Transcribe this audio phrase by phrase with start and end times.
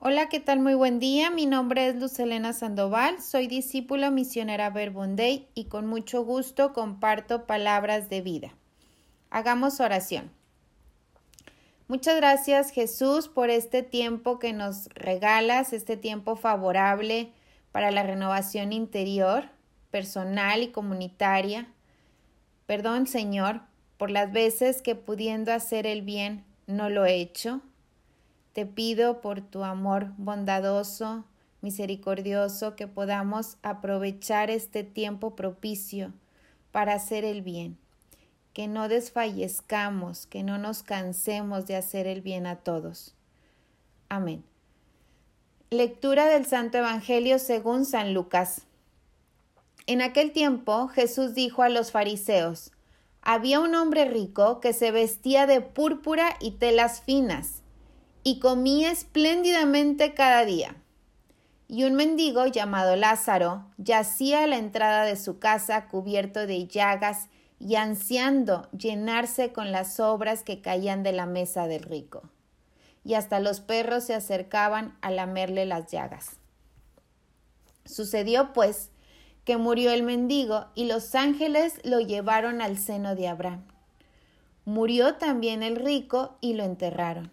[0.00, 0.60] Hola, ¿qué tal?
[0.60, 1.28] Muy buen día.
[1.28, 3.20] Mi nombre es Luz Elena Sandoval.
[3.20, 8.54] Soy discípula misionera Verbunday y con mucho gusto comparto palabras de vida.
[9.28, 10.30] Hagamos oración.
[11.88, 17.32] Muchas gracias Jesús por este tiempo que nos regalas, este tiempo favorable
[17.72, 19.48] para la renovación interior,
[19.90, 21.66] personal y comunitaria.
[22.66, 23.62] Perdón Señor
[23.96, 27.62] por las veces que pudiendo hacer el bien no lo he hecho
[28.52, 31.24] te pido por tu amor bondadoso,
[31.60, 36.12] misericordioso, que podamos aprovechar este tiempo propicio
[36.72, 37.78] para hacer el bien,
[38.52, 43.14] que no desfallezcamos, que no nos cansemos de hacer el bien a todos.
[44.08, 44.44] Amén.
[45.70, 48.62] Lectura del Santo Evangelio según San Lucas.
[49.86, 52.72] En aquel tiempo Jesús dijo a los fariseos,
[53.22, 57.62] había un hombre rico que se vestía de púrpura y telas finas
[58.22, 60.76] y comía espléndidamente cada día.
[61.68, 67.28] Y un mendigo llamado Lázaro yacía a la entrada de su casa cubierto de llagas
[67.60, 72.22] y ansiando llenarse con las sobras que caían de la mesa del rico.
[73.04, 76.36] Y hasta los perros se acercaban a lamerle las llagas.
[77.84, 78.90] Sucedió, pues,
[79.44, 83.64] que murió el mendigo y los ángeles lo llevaron al seno de Abraham.
[84.66, 87.32] Murió también el rico y lo enterraron.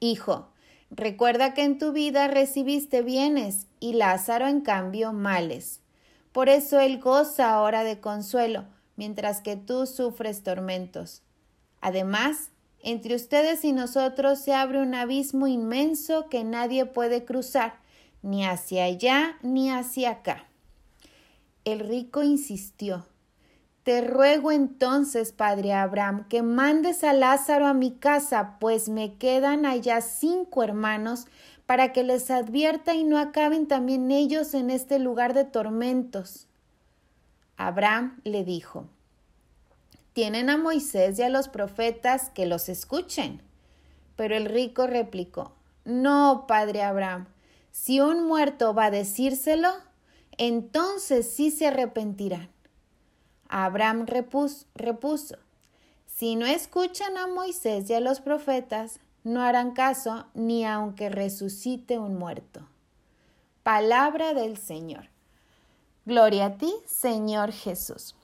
[0.00, 0.48] Hijo,
[0.90, 5.80] recuerda que en tu vida recibiste bienes y Lázaro en cambio males.
[6.32, 8.64] Por eso él goza ahora de consuelo,
[8.96, 11.22] mientras que tú sufres tormentos.
[11.80, 12.50] Además,
[12.80, 17.80] entre ustedes y nosotros se abre un abismo inmenso que nadie puede cruzar,
[18.22, 20.46] ni hacia allá ni hacia acá.
[21.64, 23.06] El rico insistió
[23.86, 29.64] te ruego entonces, padre Abraham, que mandes a Lázaro a mi casa, pues me quedan
[29.64, 31.28] allá cinco hermanos,
[31.66, 36.48] para que les advierta y no acaben también ellos en este lugar de tormentos.
[37.56, 38.88] Abraham le dijo,
[40.14, 43.40] Tienen a Moisés y a los profetas que los escuchen.
[44.16, 45.52] Pero el rico replicó,
[45.84, 47.28] No, padre Abraham,
[47.70, 49.70] si un muerto va a decírselo,
[50.38, 52.55] entonces sí se arrepentirán.
[53.48, 55.36] Abraham repuso,
[56.06, 61.98] Si no escuchan a Moisés y a los profetas, no harán caso ni aunque resucite
[61.98, 62.60] un muerto.
[63.62, 65.08] Palabra del Señor.
[66.04, 68.14] Gloria a ti, Señor Jesús.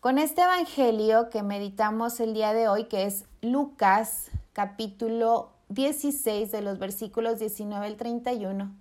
[0.00, 6.62] Con este Evangelio que meditamos el día de hoy, que es Lucas capítulo 16 de
[6.62, 8.72] los versículos 19 al 31,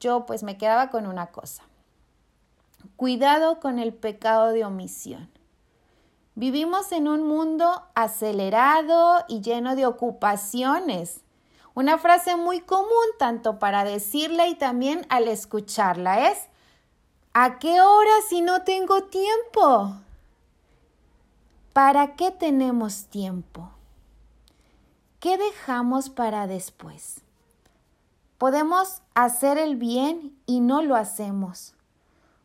[0.00, 1.62] yo pues me quedaba con una cosa.
[3.00, 5.30] Cuidado con el pecado de omisión.
[6.34, 11.22] Vivimos en un mundo acelerado y lleno de ocupaciones.
[11.72, 16.48] Una frase muy común tanto para decirla y también al escucharla es
[17.32, 19.94] ¿A qué hora si no tengo tiempo?
[21.72, 23.70] ¿Para qué tenemos tiempo?
[25.20, 27.22] ¿Qué dejamos para después?
[28.36, 31.74] Podemos hacer el bien y no lo hacemos.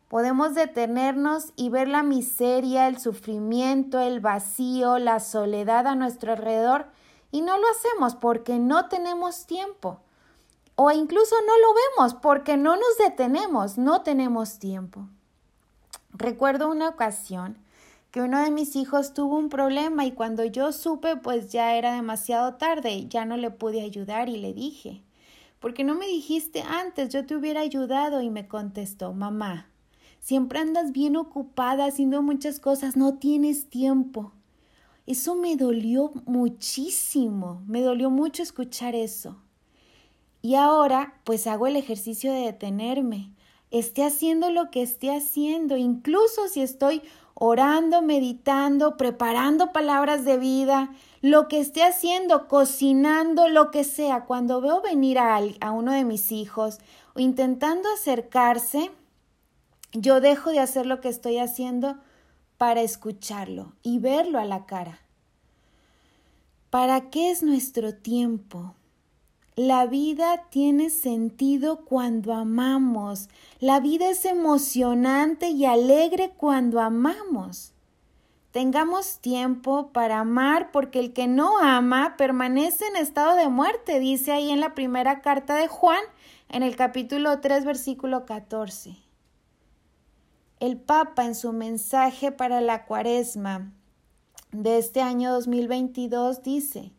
[0.08, 6.86] Podemos detenernos y ver la miseria, el sufrimiento, el vacío, la soledad a nuestro alrededor
[7.32, 10.00] y no lo hacemos porque no tenemos tiempo.
[10.76, 15.08] O incluso no lo vemos porque no nos detenemos, no tenemos tiempo.
[16.12, 17.58] Recuerdo una ocasión
[18.10, 21.94] que uno de mis hijos tuvo un problema y cuando yo supe pues ya era
[21.94, 25.02] demasiado tarde, ya no le pude ayudar y le dije,
[25.58, 27.08] ¿por qué no me dijiste antes?
[27.08, 29.68] Yo te hubiera ayudado y me contestó, mamá,
[30.26, 34.32] Siempre andas bien ocupada haciendo muchas cosas, no tienes tiempo.
[35.06, 39.36] Eso me dolió muchísimo, me dolió mucho escuchar eso.
[40.42, 43.30] Y ahora pues hago el ejercicio de detenerme,
[43.70, 47.02] esté haciendo lo que esté haciendo, incluso si estoy
[47.34, 50.90] orando, meditando, preparando palabras de vida,
[51.22, 56.04] lo que esté haciendo, cocinando, lo que sea, cuando veo venir a, a uno de
[56.04, 56.80] mis hijos
[57.14, 58.90] o intentando acercarse,
[59.92, 61.96] yo dejo de hacer lo que estoy haciendo
[62.58, 65.00] para escucharlo y verlo a la cara.
[66.70, 68.74] ¿Para qué es nuestro tiempo?
[69.54, 73.30] La vida tiene sentido cuando amamos.
[73.58, 77.72] La vida es emocionante y alegre cuando amamos.
[78.50, 84.32] Tengamos tiempo para amar porque el que no ama permanece en estado de muerte, dice
[84.32, 86.02] ahí en la primera carta de Juan,
[86.48, 89.05] en el capítulo 3, versículo 14.
[90.58, 93.72] El Papa en su mensaje para la cuaresma
[94.52, 96.92] de este año 2022 dice,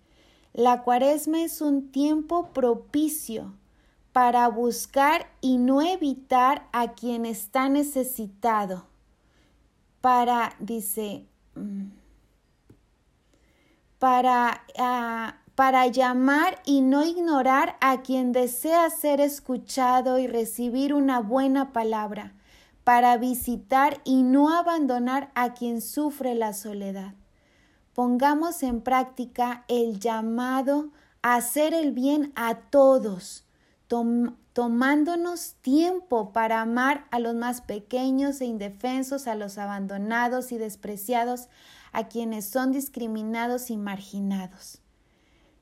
[0.54, 3.56] la cuaresma es un tiempo propicio
[4.12, 8.86] para buscar y no evitar a quien está necesitado.
[10.02, 11.26] Para, dice,
[11.56, 11.88] mm,
[13.98, 21.20] para, ah, para llamar y no ignorar a quien desea ser escuchado y recibir una
[21.20, 22.37] buena palabra,
[22.88, 27.16] para visitar y no abandonar a quien sufre la soledad
[27.98, 30.92] pongamos en práctica el llamado
[31.24, 33.44] a hacer el bien a todos,
[34.54, 41.50] tomándonos tiempo para amar a los más pequeños e indefensos, a los abandonados y despreciados,
[41.92, 44.80] a quienes son discriminados y marginados.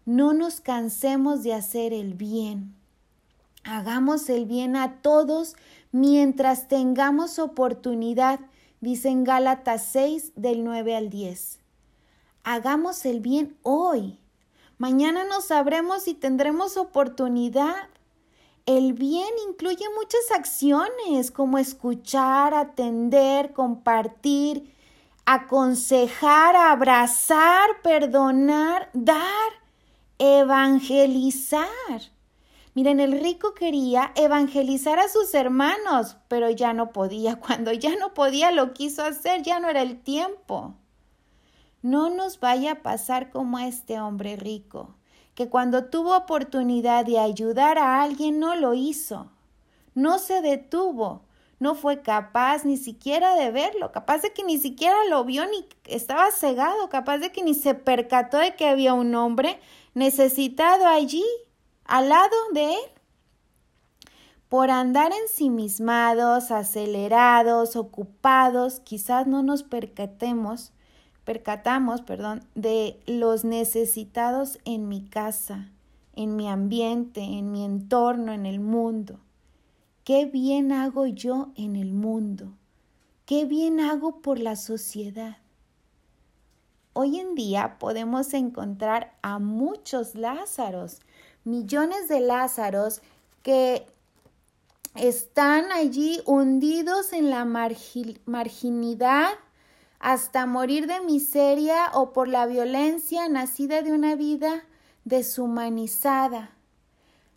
[0.04, 2.76] No nos cansemos de hacer el bien.
[3.64, 5.56] Hagamos el bien a todos
[5.96, 8.40] mientras tengamos oportunidad,
[8.82, 11.66] dice en Gálatas 6 del 9 al 10
[12.46, 14.20] hagamos el bien hoy.
[14.78, 17.90] Mañana no sabremos si tendremos oportunidad.
[18.66, 24.72] El bien incluye muchas acciones como escuchar, atender, compartir,
[25.26, 29.52] aconsejar, abrazar, perdonar, dar,
[30.20, 31.70] evangelizar.
[32.76, 37.36] Miren, el rico quería evangelizar a sus hermanos, pero ya no podía.
[37.40, 40.76] Cuando ya no podía, lo quiso hacer, ya no era el tiempo.
[41.82, 44.96] No nos vaya a pasar como a este hombre rico,
[45.36, 49.32] que cuando tuvo oportunidad de ayudar a alguien no lo hizo.
[49.94, 51.22] No se detuvo,
[51.60, 55.68] no fue capaz ni siquiera de verlo, capaz de que ni siquiera lo vio ni
[55.86, 59.60] estaba cegado, capaz de que ni se percató de que había un hombre
[59.94, 61.24] necesitado allí,
[61.86, 62.90] al lado de él.
[64.50, 70.72] Por andar ensimismados, acelerados, ocupados, quizás no nos percatemos
[71.26, 75.72] percatamos, perdón, de los necesitados en mi casa,
[76.16, 79.20] en mi ambiente, en mi entorno, en el mundo.
[80.04, 82.54] ¿Qué bien hago yo en el mundo?
[83.26, 85.38] ¿Qué bien hago por la sociedad?
[86.94, 91.02] Hoy en día podemos encontrar a muchos Lázaros,
[91.46, 93.02] millones de Lázaros
[93.42, 93.88] que
[94.96, 99.30] están allí hundidos en la marginidad
[100.00, 104.66] hasta morir de miseria o por la violencia nacida de una vida
[105.04, 106.52] deshumanizada.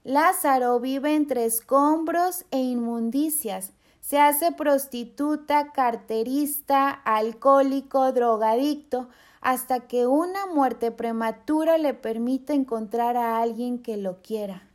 [0.05, 3.73] Lázaro vive entre escombros e inmundicias.
[4.09, 9.11] Se hace prostituta, carterista, alcohólico, drogadicto,
[9.43, 14.67] hasta que una muerte prematura le permite encontrar a alguien que lo quiera.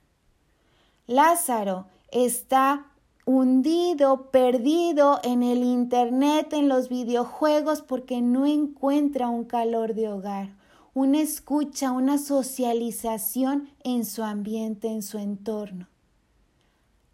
[1.08, 2.86] Lázaro está
[3.26, 10.50] hundido, perdido en el Internet, en los videojuegos, porque no encuentra un calor de hogar,
[10.94, 15.88] una escucha, una socialización en su ambiente, en su entorno.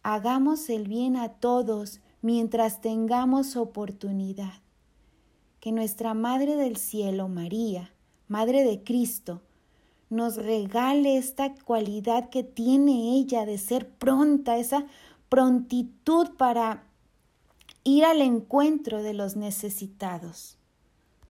[0.04, 4.54] Hagamos el bien a todos mientras tengamos oportunidad.
[5.60, 7.92] Que nuestra Madre del Cielo, María,
[8.28, 9.42] Madre de Cristo,
[10.10, 14.86] nos regale esta cualidad que tiene ella de ser pronta, esa
[15.30, 16.84] prontitud para
[17.84, 20.59] ir al encuentro de los necesitados.